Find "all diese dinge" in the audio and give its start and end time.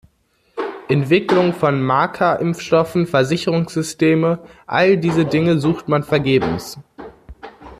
4.65-5.59